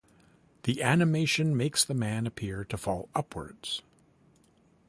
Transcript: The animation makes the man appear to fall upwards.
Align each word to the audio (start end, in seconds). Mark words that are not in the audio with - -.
The 0.63 0.81
animation 0.81 1.55
makes 1.55 1.85
the 1.85 1.93
man 1.93 2.25
appear 2.25 2.63
to 2.63 2.75
fall 2.75 3.09
upwards. 3.13 3.83